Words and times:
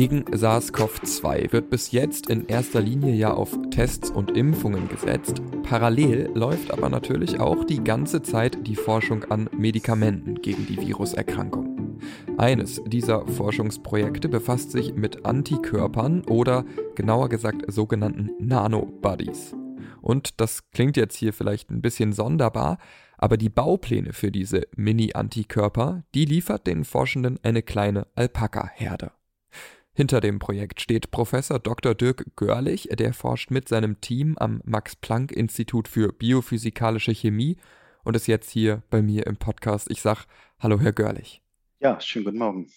Gegen 0.00 0.24
SARS-CoV-2 0.24 1.52
wird 1.52 1.68
bis 1.68 1.90
jetzt 1.90 2.30
in 2.30 2.46
erster 2.46 2.80
Linie 2.80 3.14
ja 3.14 3.34
auf 3.34 3.50
Tests 3.70 4.10
und 4.10 4.34
Impfungen 4.34 4.88
gesetzt. 4.88 5.42
Parallel 5.62 6.30
läuft 6.32 6.70
aber 6.70 6.88
natürlich 6.88 7.38
auch 7.38 7.64
die 7.64 7.84
ganze 7.84 8.22
Zeit 8.22 8.66
die 8.66 8.76
Forschung 8.76 9.24
an 9.24 9.50
Medikamenten 9.52 10.36
gegen 10.40 10.66
die 10.66 10.80
Viruserkrankung. 10.80 12.00
Eines 12.38 12.80
dieser 12.86 13.26
Forschungsprojekte 13.26 14.30
befasst 14.30 14.70
sich 14.70 14.94
mit 14.94 15.26
Antikörpern 15.26 16.22
oder 16.22 16.64
genauer 16.94 17.28
gesagt 17.28 17.70
sogenannten 17.70 18.30
Nanobodies. 18.38 19.54
Und 20.00 20.40
das 20.40 20.70
klingt 20.70 20.96
jetzt 20.96 21.16
hier 21.16 21.34
vielleicht 21.34 21.70
ein 21.70 21.82
bisschen 21.82 22.14
sonderbar, 22.14 22.78
aber 23.18 23.36
die 23.36 23.50
Baupläne 23.50 24.14
für 24.14 24.32
diese 24.32 24.62
Mini-Antikörper, 24.76 26.04
die 26.14 26.24
liefert 26.24 26.66
den 26.66 26.84
Forschenden 26.86 27.38
eine 27.42 27.60
kleine 27.60 28.06
Alpaka-Herde. 28.14 29.12
Hinter 29.92 30.20
dem 30.20 30.38
Projekt 30.38 30.80
steht 30.80 31.10
Professor 31.10 31.58
Dr. 31.58 31.94
Dirk 31.94 32.36
Görlich, 32.36 32.88
der 32.92 33.12
forscht 33.12 33.50
mit 33.50 33.68
seinem 33.68 34.00
Team 34.00 34.36
am 34.38 34.62
Max-Planck-Institut 34.64 35.88
für 35.88 36.12
biophysikalische 36.12 37.12
Chemie 37.12 37.56
und 38.04 38.14
ist 38.14 38.28
jetzt 38.28 38.50
hier 38.50 38.82
bei 38.90 39.02
mir 39.02 39.26
im 39.26 39.36
Podcast. 39.36 39.90
Ich 39.90 40.00
sag 40.00 40.26
Hallo, 40.60 40.78
Herr 40.78 40.92
Görlich. 40.92 41.42
Ja, 41.80 42.00
schönen 42.00 42.24
guten 42.24 42.38
Morgen. 42.38 42.70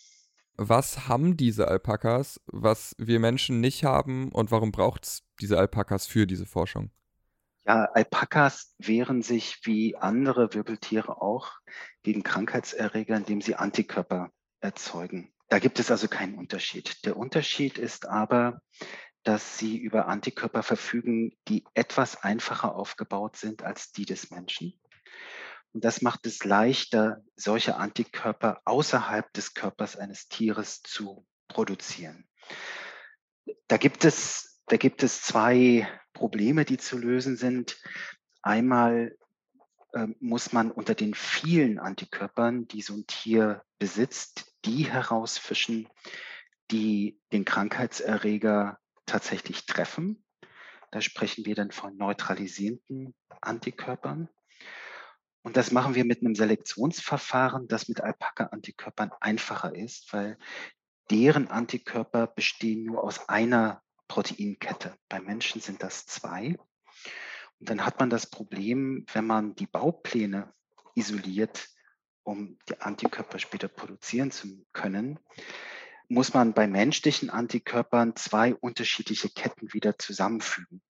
Was 0.56 1.08
haben 1.08 1.36
diese 1.36 1.68
Alpakas, 1.68 2.42
was 2.48 2.96
wir 2.98 3.20
Menschen 3.20 3.60
nicht 3.60 3.84
haben 3.84 4.32
und 4.32 4.52
warum 4.52 4.72
braucht 4.72 5.06
es 5.06 5.24
diese 5.42 5.58
Alpakas 5.58 6.08
für 6.08 6.28
diese 6.28 6.46
Forschung? 6.46 6.92
Ja, 7.66 7.86
Alpakas 7.86 8.76
wehren 8.78 9.22
sich 9.22 9.60
wie 9.64 9.96
andere 9.96 10.54
Wirbeltiere 10.54 11.22
auch 11.22 11.52
gegen 12.04 12.24
Krankheitserreger, 12.24 13.16
indem 13.16 13.42
sie 13.42 13.56
Antikörper 13.56 14.32
erzeugen. 14.60 15.33
Da 15.54 15.60
gibt 15.60 15.78
es 15.78 15.92
also 15.92 16.08
keinen 16.08 16.40
Unterschied. 16.40 17.06
Der 17.06 17.16
Unterschied 17.16 17.78
ist 17.78 18.08
aber, 18.08 18.60
dass 19.22 19.60
sie 19.60 19.78
über 19.78 20.08
Antikörper 20.08 20.64
verfügen, 20.64 21.38
die 21.48 21.64
etwas 21.76 22.24
einfacher 22.24 22.74
aufgebaut 22.74 23.36
sind 23.36 23.62
als 23.62 23.92
die 23.92 24.06
des 24.06 24.32
Menschen. 24.32 24.74
Und 25.72 25.86
das 25.86 26.02
macht 26.02 26.26
es 26.26 26.44
leichter, 26.44 27.22
solche 27.36 27.76
Antikörper 27.76 28.62
außerhalb 28.66 29.32
des 29.34 29.54
Körpers 29.54 29.96
eines 29.96 30.28
Tieres 30.28 30.82
zu 30.82 31.24
produzieren. 31.48 32.28
Da 33.68 33.78
gibt 33.78 34.06
es, 34.06 34.60
da 34.66 34.78
gibt 34.78 35.04
es 35.04 35.22
zwei 35.22 35.88
Probleme, 36.14 36.66
die 36.66 36.80
zu 36.80 36.98
lösen 36.98 37.38
sind. 37.38 37.78
Einmal 38.42 39.16
muss 40.20 40.54
man 40.54 40.72
unter 40.72 40.96
den 40.96 41.14
vielen 41.14 41.80
Antikörpern, 41.80 42.68
die 42.68 42.82
so 42.82 42.96
ein 42.96 43.06
Tier 43.08 43.64
besitzt, 43.78 44.54
die 44.66 44.86
herausfischen, 44.92 45.88
die 46.72 47.20
den 47.32 47.46
Krankheitserreger 47.46 48.80
tatsächlich 49.06 49.66
treffen. 49.66 50.24
Da 50.92 51.02
sprechen 51.02 51.46
wir 51.46 51.56
dann 51.56 51.72
von 51.72 51.96
neutralisierenden 51.98 53.16
Antikörpern. 53.42 54.30
Und 55.44 55.58
das 55.58 55.72
machen 55.72 55.96
wir 55.96 56.06
mit 56.06 56.22
einem 56.22 56.36
Selektionsverfahren, 56.36 57.68
das 57.68 57.90
mit 57.90 58.02
Alpaka-Antikörpern 58.02 59.12
einfacher 59.20 59.76
ist, 59.76 60.14
weil 60.14 60.38
deren 61.12 61.50
Antikörper 61.50 62.28
bestehen 62.28 62.86
nur 62.86 63.04
aus 63.04 63.28
einer 63.28 63.82
Proteinkette. 64.08 64.96
Bei 65.10 65.20
Menschen 65.20 65.60
sind 65.60 65.84
das 65.84 66.06
zwei. 66.06 66.58
Dann 67.66 67.86
hat 67.86 68.00
man 68.00 68.10
das 68.10 68.28
Problem, 68.30 69.06
wenn 69.14 69.26
man 69.26 69.56
die 69.56 69.68
Baupläne 69.68 70.52
isoliert, 70.96 71.70
um 72.24 72.58
die 72.70 72.80
Antikörper 72.80 73.40
später 73.40 73.68
produzieren 73.68 74.32
zu 74.32 74.66
können, 74.72 75.20
muss 76.10 76.34
man 76.34 76.54
bei 76.54 76.68
menschlichen 76.68 77.30
Antikörpern 77.30 78.16
zwei 78.16 78.54
unterschiedliche 78.54 79.30
Ketten 79.30 79.74
wieder 79.74 79.98
zusammenfügen. 79.98 80.82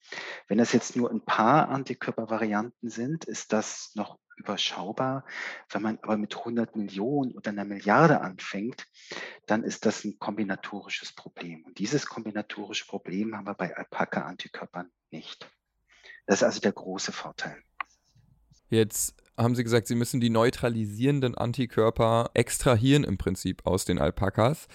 Wenn 0.47 0.57
das 0.57 0.73
jetzt 0.73 0.95
nur 0.95 1.11
ein 1.11 1.23
paar 1.23 1.69
Antikörpervarianten 1.69 2.89
sind, 2.89 3.25
ist 3.25 3.53
das 3.53 3.91
noch 3.95 4.19
überschaubar. 4.35 5.25
Wenn 5.69 5.83
man 5.83 5.99
aber 6.01 6.17
mit 6.17 6.35
100 6.35 6.75
Millionen 6.75 7.33
oder 7.33 7.51
einer 7.51 7.65
Milliarde 7.65 8.21
anfängt, 8.21 8.87
dann 9.45 9.63
ist 9.63 9.85
das 9.85 10.03
ein 10.03 10.17
kombinatorisches 10.19 11.13
Problem. 11.13 11.63
Und 11.65 11.77
dieses 11.77 12.05
kombinatorische 12.05 12.85
Problem 12.87 13.35
haben 13.35 13.47
wir 13.47 13.53
bei 13.53 13.75
Alpaka-Antikörpern 13.75 14.91
nicht. 15.11 15.47
Das 16.25 16.37
ist 16.37 16.43
also 16.43 16.59
der 16.61 16.71
große 16.71 17.11
Vorteil. 17.11 17.57
Jetzt 18.69 19.15
haben 19.37 19.55
Sie 19.55 19.63
gesagt, 19.63 19.87
Sie 19.87 19.95
müssen 19.95 20.19
die 20.19 20.29
neutralisierenden 20.29 21.35
Antikörper 21.35 22.31
extrahieren 22.33 23.03
im 23.03 23.17
Prinzip 23.17 23.65
aus 23.65 23.85
den 23.85 23.99
Alpakas. 23.99 24.67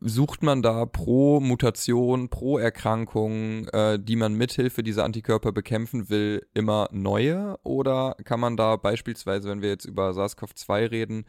Sucht 0.00 0.42
man 0.42 0.62
da 0.62 0.84
pro 0.84 1.38
Mutation, 1.38 2.28
pro 2.28 2.58
Erkrankung, 2.58 3.68
äh, 3.68 4.00
die 4.00 4.16
man 4.16 4.34
mithilfe 4.34 4.82
dieser 4.82 5.04
Antikörper 5.04 5.52
bekämpfen 5.52 6.08
will, 6.08 6.44
immer 6.54 6.88
neue? 6.90 7.56
Oder 7.62 8.16
kann 8.24 8.40
man 8.40 8.56
da 8.56 8.74
beispielsweise, 8.76 9.48
wenn 9.48 9.62
wir 9.62 9.68
jetzt 9.68 9.84
über 9.84 10.10
SARS-CoV-2 10.10 10.90
reden, 10.90 11.24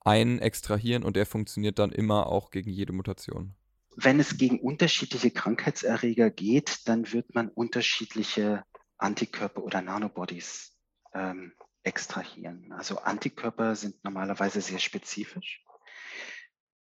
einen 0.00 0.38
extrahieren 0.38 1.02
und 1.02 1.16
der 1.16 1.26
funktioniert 1.26 1.80
dann 1.80 1.90
immer 1.90 2.28
auch 2.28 2.52
gegen 2.52 2.70
jede 2.70 2.92
Mutation? 2.92 3.54
Wenn 3.96 4.20
es 4.20 4.36
gegen 4.36 4.60
unterschiedliche 4.60 5.32
Krankheitserreger 5.32 6.30
geht, 6.30 6.86
dann 6.86 7.12
wird 7.12 7.34
man 7.34 7.48
unterschiedliche 7.48 8.62
Antikörper 8.98 9.62
oder 9.62 9.82
Nanobodies 9.82 10.76
ähm, 11.12 11.54
extrahieren. 11.82 12.72
Also 12.72 12.98
Antikörper 12.98 13.76
sind 13.76 14.02
normalerweise 14.04 14.60
sehr 14.60 14.78
spezifisch 14.78 15.64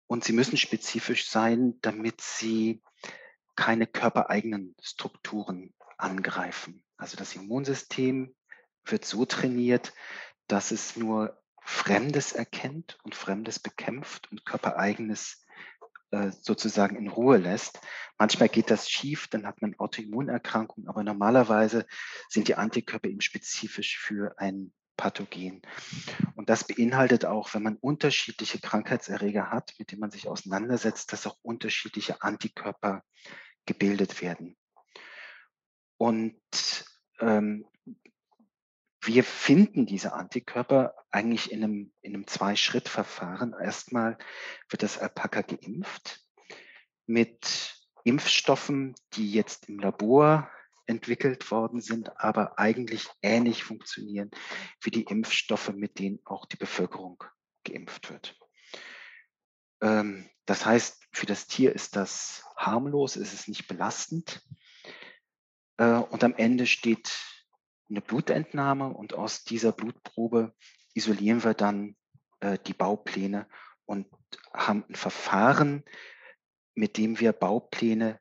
und 0.06 0.24
sie 0.24 0.32
müssen 0.32 0.56
spezifisch 0.56 1.28
sein, 1.28 1.78
damit 1.82 2.20
sie 2.20 2.82
keine 3.54 3.86
körpereigenen 3.86 4.74
Strukturen 4.82 5.74
angreifen. 5.96 6.84
Also 6.96 7.16
das 7.16 7.36
Immunsystem 7.36 8.34
wird 8.84 9.04
so 9.04 9.24
trainiert, 9.24 9.92
dass 10.46 10.70
es 10.70 10.96
nur 10.96 11.40
Fremdes 11.62 12.32
erkennt 12.32 12.98
und 13.04 13.14
Fremdes 13.14 13.58
bekämpft 13.58 14.30
und 14.30 14.44
körpereigenes 14.44 15.44
äh, 16.10 16.30
sozusagen 16.30 16.96
in 16.96 17.08
Ruhe 17.08 17.36
lässt. 17.36 17.80
Manchmal 18.18 18.48
geht 18.48 18.70
das 18.70 18.90
schief, 18.90 19.28
dann 19.28 19.46
hat 19.46 19.62
man 19.62 19.78
Autoimmunerkrankungen, 19.78 20.88
aber 20.88 21.02
normalerweise 21.04 21.86
sind 22.28 22.48
die 22.48 22.56
Antikörper 22.56 23.08
eben 23.08 23.20
spezifisch 23.20 23.98
für 23.98 24.38
ein 24.38 24.72
Pathogen. 24.96 25.62
Und 26.34 26.50
das 26.50 26.64
beinhaltet 26.64 27.24
auch, 27.24 27.54
wenn 27.54 27.62
man 27.62 27.76
unterschiedliche 27.76 28.60
Krankheitserreger 28.60 29.50
hat, 29.50 29.72
mit 29.78 29.90
denen 29.92 30.00
man 30.00 30.10
sich 30.10 30.28
auseinandersetzt, 30.28 31.12
dass 31.12 31.26
auch 31.26 31.38
unterschiedliche 31.40 32.20
Antikörper 32.22 33.02
gebildet 33.64 34.20
werden. 34.20 34.56
Und 35.96 36.36
ähm, 37.20 37.64
wir 39.02 39.24
finden 39.24 39.86
diese 39.86 40.12
Antikörper 40.12 40.94
eigentlich 41.10 41.50
in 41.52 41.64
einem, 41.64 41.92
in 42.02 42.14
einem 42.14 42.26
Zwei-Schritt-Verfahren. 42.26 43.54
Erstmal 43.54 44.18
wird 44.68 44.82
das 44.82 44.98
Alpaka 44.98 45.42
geimpft 45.42 46.20
mit 47.06 47.76
Impfstoffen, 48.04 48.94
die 49.14 49.32
jetzt 49.32 49.68
im 49.68 49.78
Labor 49.78 50.50
entwickelt 50.86 51.50
worden 51.50 51.80
sind, 51.80 52.18
aber 52.18 52.58
eigentlich 52.58 53.06
ähnlich 53.22 53.62
funktionieren 53.62 54.30
wie 54.80 54.90
die 54.90 55.04
Impfstoffe, 55.04 55.72
mit 55.72 55.98
denen 55.98 56.20
auch 56.24 56.46
die 56.46 56.56
Bevölkerung 56.56 57.22
geimpft 57.64 58.10
wird. 58.10 58.36
Ähm, 59.80 60.28
das 60.46 60.66
heißt, 60.66 61.06
für 61.12 61.26
das 61.26 61.46
Tier 61.46 61.74
ist 61.74 61.96
das 61.96 62.44
harmlos, 62.56 63.16
ist 63.16 63.32
es 63.32 63.48
nicht 63.48 63.68
belastend. 63.68 64.42
Äh, 65.76 65.94
und 65.94 66.24
am 66.24 66.34
Ende 66.34 66.66
steht 66.66 67.16
eine 67.90 68.00
Blutentnahme 68.00 68.88
und 68.88 69.14
aus 69.14 69.44
dieser 69.44 69.72
Blutprobe 69.72 70.54
isolieren 70.94 71.44
wir 71.44 71.54
dann 71.54 71.96
äh, 72.40 72.58
die 72.66 72.74
Baupläne 72.74 73.46
und 73.84 74.06
haben 74.54 74.84
ein 74.88 74.94
Verfahren, 74.94 75.84
mit 76.74 76.96
dem 76.96 77.18
wir 77.20 77.32
Baupläne 77.32 78.20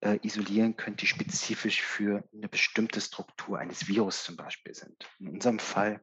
äh, 0.00 0.18
isolieren 0.22 0.76
können, 0.76 0.96
die 0.96 1.06
spezifisch 1.06 1.82
für 1.82 2.28
eine 2.32 2.48
bestimmte 2.48 3.00
Struktur 3.00 3.58
eines 3.58 3.88
Virus 3.88 4.22
zum 4.22 4.36
Beispiel 4.36 4.74
sind. 4.74 5.08
In 5.18 5.28
unserem 5.28 5.58
Fall 5.58 6.02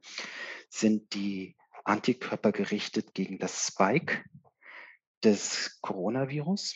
sind 0.69 1.13
die 1.13 1.55
Antikörper 1.83 2.51
gerichtet 2.51 3.13
gegen 3.13 3.37
das 3.37 3.67
Spike 3.67 4.23
des 5.23 5.79
Coronavirus. 5.81 6.75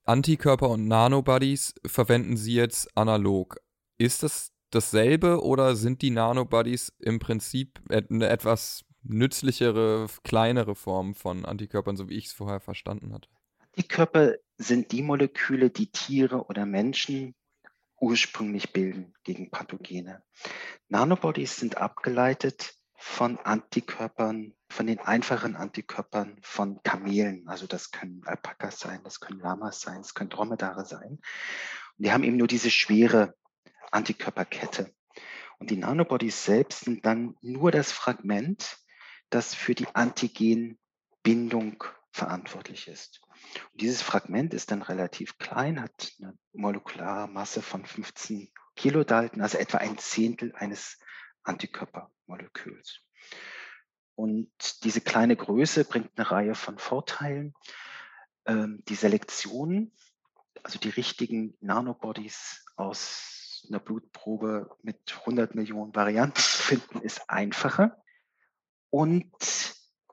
Antikörper 0.04 0.70
und 0.70 0.86
Nanobodies 0.86 1.74
verwenden 1.84 2.36
Sie 2.36 2.54
jetzt 2.54 2.96
analog. 2.96 3.56
Ist 3.98 4.22
das 4.22 4.52
dasselbe 4.70 5.42
oder 5.42 5.74
sind 5.74 6.02
die 6.02 6.10
Nanobodies 6.10 6.92
im 7.00 7.18
Prinzip 7.18 7.80
eine 7.88 8.28
etwas 8.28 8.84
nützlichere, 9.02 10.06
kleinere 10.24 10.74
Form 10.74 11.14
von 11.14 11.44
Antikörpern, 11.44 11.96
so 11.96 12.08
wie 12.08 12.14
ich 12.14 12.26
es 12.26 12.32
vorher 12.32 12.60
verstanden 12.60 13.12
hatte? 13.12 13.28
Antikörper 13.76 14.34
sind 14.58 14.92
die 14.92 15.02
Moleküle, 15.02 15.70
die 15.70 15.90
Tiere 15.90 16.46
oder 16.46 16.64
Menschen 16.64 17.34
ursprünglich 18.00 18.72
bilden 18.72 19.14
gegen 19.22 19.50
Pathogene. 19.50 20.22
Nanobodies 20.88 21.56
sind 21.56 21.76
abgeleitet 21.78 22.75
von 23.08 23.38
Antikörpern, 23.38 24.52
von 24.68 24.86
den 24.86 24.98
einfachen 24.98 25.56
Antikörpern 25.56 26.36
von 26.42 26.82
Kamelen. 26.82 27.48
Also 27.48 27.66
das 27.66 27.90
können 27.92 28.20
Alpakas 28.26 28.78
sein, 28.80 29.00
das 29.04 29.20
können 29.20 29.40
Lamas 29.40 29.80
sein, 29.80 29.98
das 29.98 30.12
können 30.12 30.28
Dromedare 30.28 30.84
sein. 30.84 31.12
Und 31.12 32.04
die 32.04 32.12
haben 32.12 32.24
eben 32.24 32.36
nur 32.36 32.48
diese 32.48 32.70
schwere 32.70 33.34
Antikörperkette. 33.90 34.92
Und 35.58 35.70
die 35.70 35.78
Nanobodies 35.78 36.44
selbst 36.44 36.80
sind 36.80 37.06
dann 37.06 37.36
nur 37.40 37.70
das 37.70 37.90
Fragment, 37.90 38.76
das 39.30 39.54
für 39.54 39.74
die 39.74 39.86
Antigenbindung 39.94 41.84
verantwortlich 42.10 42.88
ist. 42.88 43.22
Und 43.72 43.80
dieses 43.80 44.02
Fragment 44.02 44.52
ist 44.52 44.72
dann 44.72 44.82
relativ 44.82 45.38
klein, 45.38 45.80
hat 45.80 46.12
eine 46.20 46.36
molekulare 46.52 47.28
Masse 47.28 47.62
von 47.62 47.86
15 47.86 48.52
Kilodalton, 48.74 49.40
also 49.40 49.56
etwa 49.56 49.78
ein 49.78 49.96
Zehntel 49.96 50.54
eines 50.56 50.98
Antikörpermoleküls. 52.26 53.00
Und 54.14 54.84
diese 54.84 55.00
kleine 55.00 55.36
Größe 55.36 55.84
bringt 55.84 56.10
eine 56.16 56.30
Reihe 56.30 56.54
von 56.54 56.78
Vorteilen. 56.78 57.54
Ähm, 58.46 58.82
die 58.88 58.94
Selektion, 58.94 59.92
also 60.62 60.78
die 60.78 60.88
richtigen 60.88 61.56
Nanobodies 61.60 62.64
aus 62.76 63.66
einer 63.68 63.80
Blutprobe 63.80 64.76
mit 64.82 64.98
100 65.20 65.54
Millionen 65.54 65.94
Varianten 65.94 66.40
zu 66.40 66.62
finden, 66.62 67.00
ist 67.02 67.28
einfacher. 67.28 68.02
Und 68.90 69.32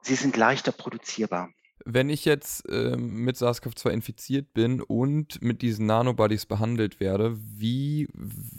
sie 0.01 0.15
sind 0.15 0.35
leichter 0.35 0.71
produzierbar. 0.71 1.53
Wenn 1.85 2.09
ich 2.09 2.23
jetzt 2.23 2.67
äh, 2.69 2.95
mit 2.95 3.35
SARS-CoV-2 3.35 3.89
infiziert 3.89 4.53
bin 4.53 4.81
und 4.81 5.41
mit 5.41 5.61
diesen 5.61 5.85
Nanobodies 5.85 6.45
behandelt 6.45 7.01
werde, 7.01 7.37
wie 7.37 8.07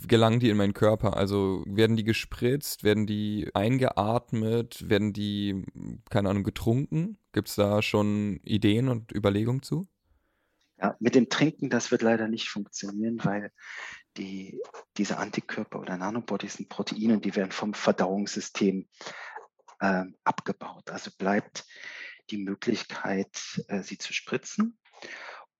gelangen 0.07 0.41
die 0.41 0.51
in 0.51 0.59
meinen 0.59 0.75
Körper? 0.75 1.17
Also 1.17 1.65
werden 1.67 1.97
die 1.97 2.05
gespritzt, 2.05 2.85
werden 2.85 3.07
die 3.07 3.51
eingeatmet, 3.55 4.91
werden 4.91 5.15
die, 5.15 5.65
keine 6.11 6.29
Ahnung, 6.29 6.45
getrunken? 6.45 7.17
Gibt 7.33 7.49
es 7.49 7.55
da 7.55 7.81
schon 7.81 8.41
Ideen 8.45 8.89
und 8.89 9.11
Überlegungen 9.13 9.63
zu? 9.63 9.89
Ja, 10.79 10.97
mit 11.01 11.15
dem 11.15 11.31
Trinken, 11.31 11.71
das 11.71 11.91
wird 11.91 12.03
leider 12.03 12.29
nicht 12.29 12.49
funktionieren, 12.49 13.19
weil 13.23 13.53
die, 14.19 14.61
diese 14.99 15.17
Antikörper 15.17 15.81
oder 15.81 15.97
Nanobodies 15.97 16.55
sind 16.55 16.69
Proteine, 16.69 17.19
die 17.19 17.35
werden 17.37 17.53
vom 17.53 17.73
Verdauungssystem 17.75 18.87
äh, 19.81 20.05
abgebaut. 20.25 20.91
Also 20.91 21.11
bleibt 21.17 21.65
die 22.31 22.39
Möglichkeit, 22.39 23.65
äh, 23.69 23.83
sie 23.83 23.99
zu 23.99 24.13
spritzen 24.13 24.79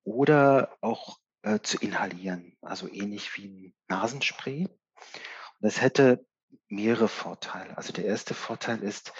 oder 0.05 0.77
auch 0.81 1.19
äh, 1.43 1.61
zu 1.61 1.79
inhalieren, 1.79 2.57
also 2.63 2.89
ähnlich 2.91 3.37
wie 3.37 3.49
ein 3.49 3.75
Nasenspray. 3.89 4.67
Und 4.67 5.61
das 5.61 5.81
hätte 5.81 6.25
mehrere 6.69 7.09
Vorteile. 7.09 7.77
Also 7.77 7.93
der 7.93 8.05
erste 8.05 8.35
Vorteil 8.35 8.83
ist, 8.83 9.13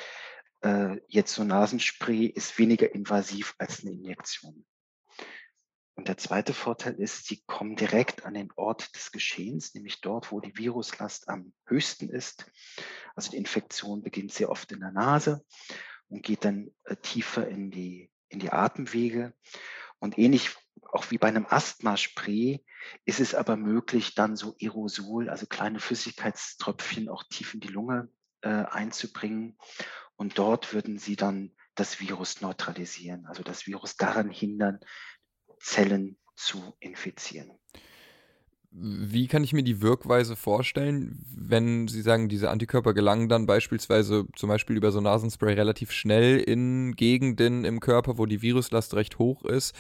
äh, 0.63 1.01
jetzt 1.09 1.35
so 1.35 1.43
ein 1.43 1.49
Nasenspray 1.49 2.27
ist 2.27 2.59
weniger 2.59 2.95
invasiv 2.95 3.55
als 3.59 3.83
eine 3.83 3.93
Injektion. 3.93 4.65
Und 5.97 6.09
der 6.09 6.17
zweite 6.17 6.55
Vorteil 6.55 6.95
ist, 6.95 7.27
sie 7.27 7.43
kommen 7.47 7.77
direkt 7.77 8.25
an 8.25 8.35
den 8.35 8.51
Ort 8.57 8.95
des 8.97 9.13
Geschehens, 9.13 9.75
nämlich 9.75 10.01
dort, 10.01 10.33
wo 10.33 10.41
die 10.41 10.57
Viruslast 10.57 11.29
am 11.29 11.53
höchsten 11.67 12.09
ist. 12.09 12.51
Also 13.15 13.31
die 13.31 13.37
Infektion 13.37 14.03
beginnt 14.03 14.33
sehr 14.33 14.51
oft 14.51 14.73
in 14.73 14.81
der 14.81 14.91
Nase 14.91 15.45
und 16.15 16.23
geht 16.23 16.45
dann 16.45 16.71
äh, 16.85 16.95
tiefer 16.95 17.49
in 17.49 17.73
die, 17.73 18.09
in 18.29 18.39
die 18.39 18.53
Atemwege. 18.53 19.35
Und 19.99 20.17
ähnlich 20.17 20.51
auch 20.93 21.11
wie 21.11 21.19
bei 21.19 21.27
einem 21.27 21.47
Asthmaspray 21.49 22.65
ist 23.05 23.19
es 23.19 23.35
aber 23.35 23.57
möglich, 23.57 24.15
dann 24.15 24.37
so 24.37 24.55
Aerosol, 24.61 25.29
also 25.29 25.47
kleine 25.47 25.81
Flüssigkeitströpfchen 25.81 27.09
auch 27.09 27.25
tief 27.25 27.55
in 27.55 27.61
die 27.61 27.69
Lunge 27.69 28.09
äh, 28.43 28.49
einzubringen. 28.49 29.59
Und 30.15 30.39
dort 30.39 30.73
würden 30.73 30.99
sie 30.99 31.17
dann 31.17 31.57
das 31.75 31.99
Virus 31.99 32.41
neutralisieren, 32.41 33.27
also 33.27 33.43
das 33.43 33.67
Virus 33.67 33.97
daran 33.97 34.31
hindern, 34.31 34.79
Zellen 35.59 36.17
zu 36.37 36.77
infizieren. 36.79 37.59
Wie 38.77 39.29
kann 39.29 39.45
ich 39.45 39.53
mir 39.53 39.63
die 39.63 39.83
Wirkweise 39.83 40.35
vorstellen, 40.35 41.25
wenn 41.33 41.87
Sie 41.87 42.03
sagen, 42.03 42.29
diese 42.29 42.51
Antikörper 42.51 42.93
gelangen 42.93 43.29
dann 43.29 43.47
beispielsweise 43.47 44.27
zum 44.35 44.49
Beispiel 44.49 44.77
über 44.77 44.91
so 44.91 45.01
Nasenspray 45.01 45.55
relativ 45.55 45.93
schnell 45.93 46.39
in 46.39 46.97
Gegenden 46.97 47.65
im 47.65 47.79
Körper, 47.79 48.19
wo 48.19 48.27
die 48.27 48.43
Viruslast 48.43 48.95
recht 48.95 49.21
hoch 49.21 49.45
ist? 49.45 49.77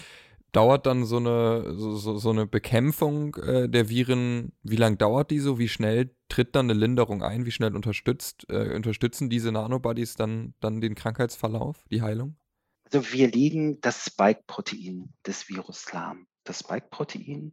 Dauert 0.53 0.87
dann 0.87 1.05
so 1.05 1.17
eine, 1.17 1.75
so, 1.77 2.17
so 2.17 2.31
eine 2.31 2.47
Bekämpfung 2.47 3.35
äh, 3.35 3.69
der 3.69 3.89
Viren, 3.89 4.53
wie 4.63 4.77
lange 4.77 4.97
dauert 4.97 5.33
die 5.33 5.41
so? 5.41 5.59
Wie 5.59 5.69
schnell 5.69 6.15
tritt 6.29 6.55
dann 6.55 6.71
eine 6.71 6.79
Linderung 6.79 7.25
ein? 7.25 7.47
Wie 7.47 7.51
schnell 7.51 7.75
unterstützt, 7.75 8.47
äh, 8.49 8.77
unterstützen 8.77 9.29
diese 9.29 9.51
Nanobodies 9.51 10.15
dann, 10.15 10.55
dann 10.61 10.81
den 10.81 10.95
Krankheitsverlauf, 10.95 11.85
die 11.91 12.03
Heilung? 12.03 12.37
Also 12.85 13.13
wir 13.13 13.29
legen 13.29 13.81
das 13.81 14.05
Spike-Protein 14.05 15.13
des 15.27 15.49
Virus 15.49 15.93
lahm. 15.93 16.29
Das 16.45 16.61
Spike-Protein 16.61 17.53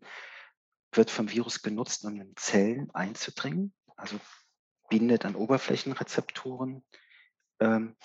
wird 0.91 1.10
vom 1.10 1.29
Virus 1.29 1.62
genutzt, 1.62 2.05
um 2.05 2.19
in 2.19 2.36
Zellen 2.36 2.91
einzudringen. 2.91 3.74
Also 3.95 4.19
bindet 4.89 5.25
an 5.25 5.36
Oberflächenrezeptoren. 5.36 6.83
Ähm, 7.60 7.95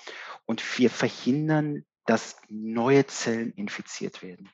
und 0.45 0.79
wir 0.79 0.91
verhindern, 0.91 1.85
dass 2.05 2.37
neue 2.49 3.07
Zellen 3.07 3.53
infiziert 3.53 4.23
werden. 4.23 4.49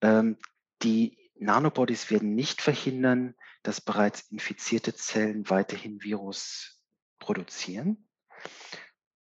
Ähm, 0.00 0.38
die 0.82 1.18
Nanobodies 1.36 2.10
werden 2.10 2.34
nicht 2.34 2.62
verhindern, 2.62 3.34
dass 3.62 3.80
bereits 3.80 4.22
infizierte 4.30 4.94
Zellen 4.94 5.48
weiterhin 5.50 6.02
Virus 6.02 6.82
produzieren. 7.18 8.08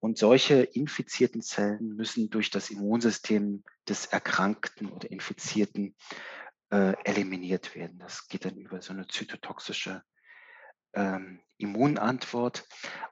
Und 0.00 0.18
solche 0.18 0.62
infizierten 0.62 1.42
Zellen 1.42 1.94
müssen 1.94 2.28
durch 2.28 2.50
das 2.50 2.70
Immunsystem 2.70 3.62
des 3.88 4.06
Erkrankten 4.06 4.90
oder 4.90 5.10
Infizierten 5.10 5.94
äh, 6.72 6.94
eliminiert 7.04 7.74
werden. 7.74 7.98
Das 7.98 8.26
geht 8.28 8.46
dann 8.46 8.56
über 8.56 8.80
so 8.80 8.92
eine 8.92 9.06
zytotoxische 9.06 10.02
ähm, 10.94 11.40
Immunantwort. 11.58 12.66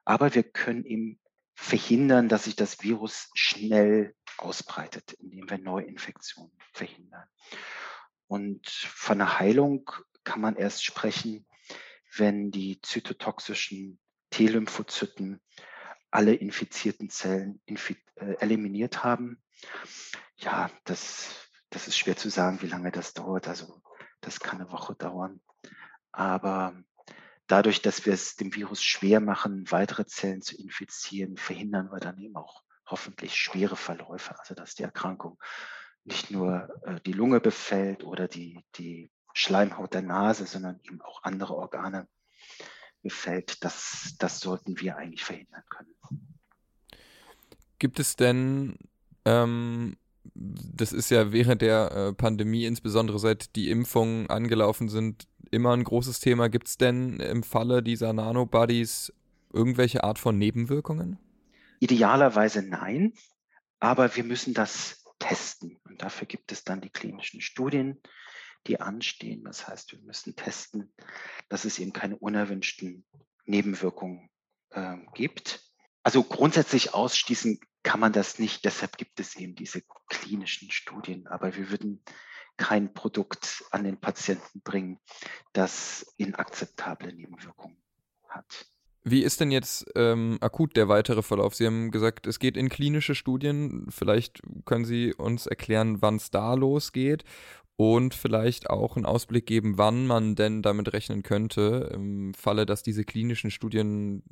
Aber 0.04 0.34
wir 0.34 0.42
können 0.42 0.84
eben 0.84 1.20
verhindern, 1.54 2.28
dass 2.28 2.44
sich 2.44 2.56
das 2.56 2.82
Virus 2.82 3.28
schnell 3.34 4.14
ausbreitet, 4.38 5.12
indem 5.12 5.50
wir 5.50 5.58
Neuinfektionen 5.58 6.56
verhindern. 6.72 7.28
Und 8.26 8.66
von 8.66 9.20
einer 9.20 9.38
Heilung 9.38 9.90
kann 10.24 10.40
man 10.40 10.56
erst 10.56 10.84
sprechen, 10.84 11.46
wenn 12.16 12.50
die 12.50 12.80
zytotoxischen 12.80 14.00
T-Lymphozyten 14.30 15.40
alle 16.10 16.34
infizierten 16.34 17.10
Zellen 17.10 17.60
infi 17.66 17.96
äh, 18.16 18.36
eliminiert 18.40 19.04
haben. 19.04 19.42
Ja, 20.36 20.70
das, 20.84 21.49
das 21.70 21.88
ist 21.88 21.96
schwer 21.96 22.16
zu 22.16 22.28
sagen, 22.28 22.62
wie 22.62 22.66
lange 22.66 22.90
das 22.90 23.14
dauert. 23.14 23.48
Also 23.48 23.82
das 24.20 24.40
kann 24.40 24.60
eine 24.60 24.70
Woche 24.70 24.94
dauern. 24.94 25.40
Aber 26.12 26.74
dadurch, 27.46 27.82
dass 27.82 28.04
wir 28.06 28.12
es 28.12 28.36
dem 28.36 28.54
Virus 28.54 28.82
schwer 28.82 29.20
machen, 29.20 29.70
weitere 29.70 30.06
Zellen 30.06 30.42
zu 30.42 30.56
infizieren, 30.56 31.36
verhindern 31.36 31.90
wir 31.90 32.00
dann 32.00 32.18
eben 32.18 32.36
auch 32.36 32.62
hoffentlich 32.86 33.36
schwere 33.36 33.76
Verläufe, 33.76 34.36
also 34.38 34.54
dass 34.54 34.74
die 34.74 34.82
Erkrankung 34.82 35.38
nicht 36.04 36.30
nur 36.30 36.68
äh, 36.84 37.00
die 37.06 37.12
Lunge 37.12 37.40
befällt 37.40 38.04
oder 38.04 38.26
die, 38.26 38.64
die 38.76 39.10
Schleimhaut 39.32 39.94
der 39.94 40.02
Nase, 40.02 40.46
sondern 40.46 40.80
eben 40.82 41.00
auch 41.02 41.22
andere 41.22 41.54
Organe 41.54 42.08
befällt. 43.02 43.62
Das, 43.64 44.16
das 44.18 44.40
sollten 44.40 44.80
wir 44.80 44.96
eigentlich 44.96 45.24
verhindern 45.24 45.62
können. 45.68 45.94
Gibt 47.78 48.00
es 48.00 48.16
denn, 48.16 48.76
ähm, 49.24 49.96
das 50.34 50.92
ist 50.92 51.10
ja 51.10 51.32
während 51.32 51.62
der 51.62 51.90
äh, 51.92 52.12
Pandemie, 52.12 52.64
insbesondere 52.64 53.18
seit 53.18 53.56
die 53.56 53.70
Impfungen 53.70 54.28
angelaufen 54.28 54.88
sind, 54.88 55.26
immer 55.50 55.72
ein 55.72 55.84
großes 55.84 56.20
Thema. 56.20 56.48
Gibt 56.48 56.68
es 56.68 56.78
denn 56.78 57.20
im 57.20 57.42
Falle 57.42 57.82
dieser 57.82 58.12
Nanobodies 58.12 59.12
irgendwelche 59.52 60.04
Art 60.04 60.18
von 60.18 60.38
Nebenwirkungen? 60.38 61.18
Idealerweise 61.80 62.62
nein, 62.62 63.14
aber 63.80 64.14
wir 64.14 64.24
müssen 64.24 64.54
das 64.54 65.04
testen. 65.18 65.78
Und 65.84 66.02
dafür 66.02 66.26
gibt 66.26 66.52
es 66.52 66.64
dann 66.64 66.80
die 66.80 66.90
klinischen 66.90 67.40
Studien, 67.40 68.00
die 68.66 68.80
anstehen. 68.80 69.44
Das 69.44 69.66
heißt, 69.66 69.92
wir 69.92 70.00
müssen 70.00 70.36
testen, 70.36 70.92
dass 71.48 71.64
es 71.64 71.78
eben 71.78 71.92
keine 71.92 72.16
unerwünschten 72.16 73.04
Nebenwirkungen 73.46 74.28
äh, 74.70 74.96
gibt. 75.14 75.62
Also 76.02 76.22
grundsätzlich 76.22 76.94
ausschließen 76.94 77.58
kann 77.82 78.00
man 78.00 78.12
das 78.12 78.38
nicht. 78.38 78.64
Deshalb 78.64 78.96
gibt 78.96 79.20
es 79.20 79.36
eben 79.36 79.54
diese 79.54 79.82
klinischen 80.08 80.70
Studien. 80.70 81.26
Aber 81.26 81.56
wir 81.56 81.70
würden 81.70 82.02
kein 82.56 82.92
Produkt 82.92 83.64
an 83.70 83.84
den 83.84 83.98
Patienten 83.98 84.60
bringen, 84.60 84.98
das 85.52 86.14
inakzeptable 86.18 87.12
Nebenwirkungen 87.12 87.78
hat. 88.28 88.66
Wie 89.02 89.22
ist 89.22 89.40
denn 89.40 89.50
jetzt 89.50 89.86
ähm, 89.94 90.36
akut 90.42 90.76
der 90.76 90.88
weitere 90.88 91.22
Verlauf? 91.22 91.54
Sie 91.54 91.64
haben 91.64 91.90
gesagt, 91.90 92.26
es 92.26 92.38
geht 92.38 92.58
in 92.58 92.68
klinische 92.68 93.14
Studien. 93.14 93.86
Vielleicht 93.88 94.42
können 94.66 94.84
Sie 94.84 95.14
uns 95.14 95.46
erklären, 95.46 96.02
wann 96.02 96.16
es 96.16 96.30
da 96.30 96.52
losgeht 96.52 97.24
und 97.80 98.12
vielleicht 98.12 98.68
auch 98.68 98.96
einen 98.96 99.06
Ausblick 99.06 99.46
geben, 99.46 99.78
wann 99.78 100.06
man 100.06 100.34
denn 100.34 100.60
damit 100.60 100.92
rechnen 100.92 101.22
könnte, 101.22 101.90
im 101.94 102.34
Falle, 102.34 102.66
dass 102.66 102.82
diese 102.82 103.04
klinischen 103.04 103.50
Studien, 103.50 104.22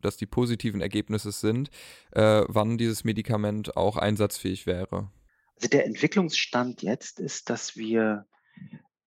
dass 0.00 0.16
die 0.16 0.24
positiven 0.24 0.80
Ergebnisse 0.80 1.30
sind, 1.30 1.68
äh, 2.12 2.44
wann 2.48 2.78
dieses 2.78 3.04
Medikament 3.04 3.76
auch 3.76 3.98
einsatzfähig 3.98 4.64
wäre. 4.64 5.12
Also 5.56 5.68
der 5.68 5.84
Entwicklungsstand 5.84 6.80
jetzt 6.80 7.20
ist, 7.20 7.50
dass 7.50 7.76
wir 7.76 8.24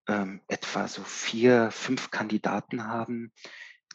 ähm, 0.07 0.41
etwa 0.47 0.87
so 0.87 1.01
vier, 1.01 1.71
fünf 1.71 2.11
Kandidaten 2.11 2.85
haben, 2.85 3.31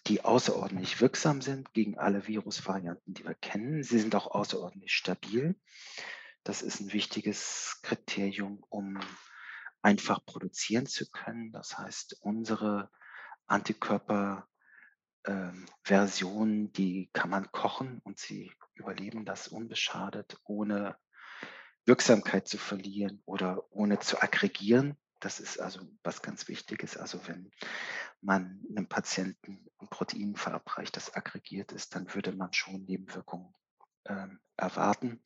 die 0.08 0.24
außerordentlich 0.24 1.00
wirksam 1.00 1.40
sind 1.40 1.72
gegen 1.72 1.98
alle 1.98 2.26
Virusvarianten, 2.26 3.14
die 3.14 3.24
wir 3.24 3.34
kennen. 3.34 3.84
Sie 3.84 4.00
sind 4.00 4.16
auch 4.16 4.26
außerordentlich 4.26 4.92
stabil. 4.92 5.54
Das 6.42 6.62
ist 6.62 6.80
ein 6.80 6.92
wichtiges 6.92 7.78
Kriterium, 7.84 8.64
um 8.70 8.98
einfach 9.84 10.24
produzieren 10.24 10.86
zu 10.86 11.08
können. 11.10 11.52
Das 11.52 11.76
heißt, 11.76 12.16
unsere 12.22 12.90
Antikörperversion, 13.46 14.46
ähm, 15.26 16.72
die 16.72 17.10
kann 17.12 17.28
man 17.28 17.52
kochen 17.52 18.00
und 18.02 18.18
sie 18.18 18.50
überleben 18.74 19.26
das 19.26 19.46
unbeschadet, 19.46 20.38
ohne 20.44 20.96
Wirksamkeit 21.84 22.48
zu 22.48 22.56
verlieren 22.56 23.22
oder 23.26 23.70
ohne 23.70 23.98
zu 23.98 24.22
aggregieren. 24.22 24.96
Das 25.20 25.38
ist 25.38 25.60
also 25.60 25.80
was 26.02 26.22
ganz 26.22 26.48
Wichtiges. 26.48 26.96
Also 26.96 27.20
wenn 27.26 27.50
man 28.22 28.62
einem 28.70 28.88
Patienten 28.88 29.68
ein 29.78 29.88
Protein 29.88 30.34
verabreicht, 30.34 30.96
das 30.96 31.14
aggregiert 31.14 31.72
ist, 31.72 31.94
dann 31.94 32.12
würde 32.14 32.32
man 32.32 32.54
schon 32.54 32.84
Nebenwirkungen 32.84 33.54
ähm, 34.06 34.40
erwarten. 34.56 35.22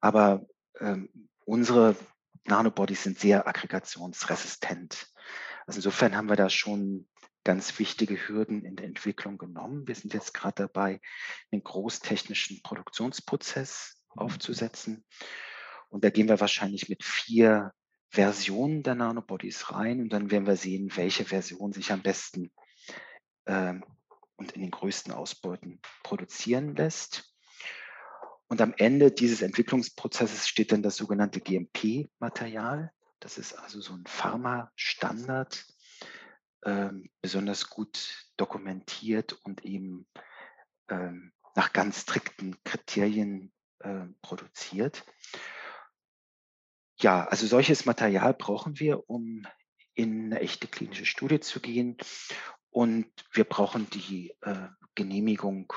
Aber 0.00 0.46
ähm, 0.78 1.28
unsere 1.44 1.96
Nanobodies 2.44 3.02
sind 3.04 3.18
sehr 3.18 3.46
aggregationsresistent. 3.46 5.06
Also 5.66 5.78
insofern 5.78 6.16
haben 6.16 6.28
wir 6.28 6.36
da 6.36 6.50
schon 6.50 7.08
ganz 7.44 7.78
wichtige 7.78 8.16
Hürden 8.28 8.64
in 8.64 8.76
der 8.76 8.86
Entwicklung 8.86 9.38
genommen. 9.38 9.86
Wir 9.86 9.94
sind 9.94 10.14
jetzt 10.14 10.34
gerade 10.34 10.62
dabei, 10.62 11.00
einen 11.50 11.62
großtechnischen 11.62 12.62
Produktionsprozess 12.62 14.02
aufzusetzen. 14.10 15.04
Und 15.88 16.04
da 16.04 16.10
gehen 16.10 16.28
wir 16.28 16.40
wahrscheinlich 16.40 16.88
mit 16.88 17.04
vier 17.04 17.72
Versionen 18.10 18.82
der 18.82 18.94
Nanobodies 18.94 19.72
rein 19.72 20.00
und 20.00 20.12
dann 20.12 20.30
werden 20.30 20.46
wir 20.46 20.56
sehen, 20.56 20.90
welche 20.96 21.24
Version 21.24 21.72
sich 21.72 21.92
am 21.92 22.02
besten 22.02 22.52
ähm, 23.46 23.84
und 24.36 24.52
in 24.52 24.60
den 24.60 24.70
größten 24.70 25.12
Ausbeuten 25.12 25.80
produzieren 26.02 26.76
lässt. 26.76 27.31
Und 28.52 28.60
am 28.60 28.74
Ende 28.76 29.10
dieses 29.10 29.40
Entwicklungsprozesses 29.40 30.46
steht 30.46 30.72
dann 30.72 30.82
das 30.82 30.96
sogenannte 30.96 31.40
GMP-Material. 31.40 32.92
Das 33.18 33.38
ist 33.38 33.54
also 33.54 33.80
so 33.80 33.94
ein 33.94 34.04
Pharma-Standard, 34.06 35.64
ähm, 36.66 37.08
besonders 37.22 37.70
gut 37.70 38.28
dokumentiert 38.36 39.32
und 39.44 39.64
eben 39.64 40.06
ähm, 40.90 41.32
nach 41.54 41.72
ganz 41.72 42.02
strikten 42.02 42.62
Kriterien 42.62 43.54
äh, 43.78 44.04
produziert. 44.20 45.02
Ja, 47.00 47.24
also 47.24 47.46
solches 47.46 47.86
Material 47.86 48.34
brauchen 48.34 48.78
wir, 48.78 49.08
um 49.08 49.46
in 49.94 50.26
eine 50.26 50.40
echte 50.40 50.68
klinische 50.68 51.06
Studie 51.06 51.40
zu 51.40 51.58
gehen. 51.58 51.96
Und 52.68 53.08
wir 53.32 53.44
brauchen 53.44 53.88
die 53.88 54.36
äh, 54.42 54.68
Genehmigung 54.94 55.72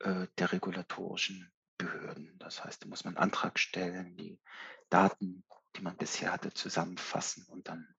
äh, 0.00 0.26
der 0.36 0.52
regulatorischen 0.52 1.50
Behörden. 1.84 2.34
Das 2.38 2.64
heißt, 2.64 2.82
da 2.82 2.88
muss 2.88 3.04
man 3.04 3.16
einen 3.16 3.24
Antrag 3.24 3.58
stellen, 3.58 4.16
die 4.16 4.40
Daten, 4.88 5.44
die 5.76 5.82
man 5.82 5.96
bisher 5.96 6.32
hatte, 6.32 6.52
zusammenfassen 6.52 7.44
und 7.48 7.68
dann 7.68 7.94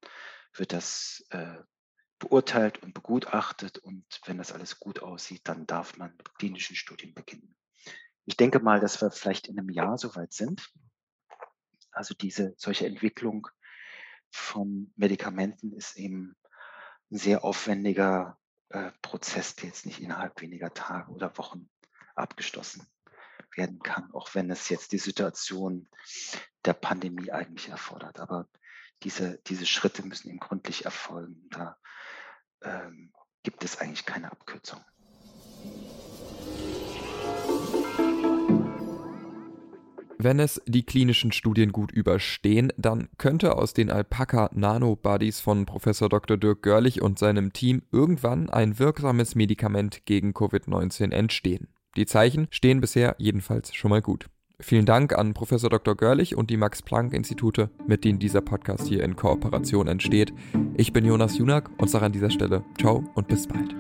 wird 0.53 0.73
das 0.73 1.25
äh, 1.29 1.57
beurteilt 2.17 2.81
und 2.81 2.93
begutachtet 2.93 3.77
und 3.77 4.05
wenn 4.25 4.37
das 4.37 4.51
alles 4.51 4.79
gut 4.79 5.01
aussieht, 5.01 5.41
dann 5.43 5.67
darf 5.67 5.97
man 5.97 6.15
mit 6.15 6.33
klinischen 6.35 6.75
Studien 6.75 7.13
beginnen. 7.13 7.55
Ich 8.25 8.37
denke 8.37 8.59
mal, 8.59 8.79
dass 8.79 9.01
wir 9.01 9.11
vielleicht 9.11 9.47
in 9.47 9.59
einem 9.59 9.69
Jahr 9.69 9.97
soweit 9.97 10.33
sind. 10.33 10.67
Also 11.91 12.15
diese 12.15 12.55
solche 12.57 12.87
Entwicklung 12.87 13.47
von 14.31 14.91
Medikamenten 14.95 15.73
ist 15.73 15.97
eben 15.97 16.35
ein 17.11 17.17
sehr 17.17 17.43
aufwendiger 17.43 18.39
äh, 18.69 18.91
Prozess, 19.01 19.55
der 19.55 19.67
jetzt 19.67 19.85
nicht 19.85 20.01
innerhalb 20.01 20.41
weniger 20.41 20.73
Tage 20.73 21.11
oder 21.11 21.37
Wochen 21.37 21.69
abgeschlossen 22.15 22.87
werden 23.55 23.79
kann, 23.79 24.11
auch 24.13 24.33
wenn 24.33 24.49
es 24.49 24.69
jetzt 24.69 24.91
die 24.91 24.97
Situation 24.97 25.87
der 26.65 26.73
Pandemie 26.73 27.31
eigentlich 27.31 27.69
erfordert. 27.69 28.19
Aber 28.19 28.47
diese, 29.03 29.39
diese 29.47 29.65
Schritte 29.65 30.05
müssen 30.05 30.29
eben 30.29 30.39
gründlich 30.39 30.85
erfolgen. 30.85 31.47
Da 31.51 31.77
ähm, 32.63 33.11
gibt 33.43 33.63
es 33.63 33.79
eigentlich 33.79 34.05
keine 34.05 34.31
Abkürzung. 34.31 34.81
Wenn 40.17 40.39
es 40.39 40.59
die 40.65 40.83
klinischen 40.83 41.31
Studien 41.31 41.71
gut 41.71 41.91
überstehen, 41.91 42.73
dann 42.77 43.09
könnte 43.19 43.57
aus 43.57 43.73
den 43.73 43.91
Alpaka-Nanobodies 43.91 45.39
von 45.39 45.67
Professor 45.67 46.09
Dr. 46.09 46.37
Dirk 46.37 46.63
Görlich 46.63 47.01
und 47.01 47.19
seinem 47.19 47.53
Team 47.53 47.83
irgendwann 47.91 48.49
ein 48.49 48.79
wirksames 48.79 49.35
Medikament 49.35 50.05
gegen 50.05 50.31
Covid-19 50.31 51.11
entstehen. 51.11 51.67
Die 51.95 52.05
Zeichen 52.05 52.47
stehen 52.51 52.81
bisher 52.81 53.15
jedenfalls 53.19 53.73
schon 53.73 53.89
mal 53.89 54.01
gut. 54.01 54.25
Vielen 54.59 54.85
Dank 54.85 55.13
an 55.17 55.33
Professor 55.33 55.69
Dr. 55.69 55.95
Görlich 55.95 56.35
und 56.35 56.49
die 56.49 56.57
Max-Planck-Institute, 56.57 57.69
mit 57.87 58.03
denen 58.03 58.19
dieser 58.19 58.41
Podcast 58.41 58.87
hier 58.87 59.03
in 59.03 59.15
Kooperation 59.15 59.87
entsteht. 59.87 60.33
Ich 60.75 60.93
bin 60.93 61.05
Jonas 61.05 61.37
Junak 61.37 61.69
und 61.77 61.89
sage 61.89 62.05
an 62.05 62.11
dieser 62.11 62.29
Stelle 62.29 62.63
Ciao 62.79 63.03
und 63.15 63.27
bis 63.27 63.47
bald. 63.47 63.75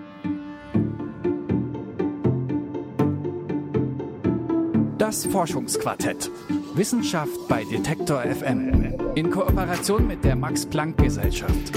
Das 4.97 5.25
Forschungsquartett. 5.25 6.31
Wissenschaft 6.73 7.47
bei 7.47 7.63
Detektor 7.65 8.21
FM. 8.21 8.95
In 9.15 9.29
Kooperation 9.29 10.07
mit 10.07 10.23
der 10.23 10.35
Max-Planck-Gesellschaft. 10.35 11.71